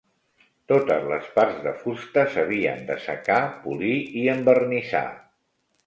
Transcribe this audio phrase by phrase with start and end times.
[0.71, 5.09] Totes les parts de fusta s'havien d'assecar, polir i envernissar.